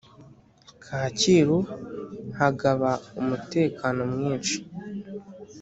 [0.83, 1.57] kacyiru
[2.37, 4.57] haqaba umutekano mwinshi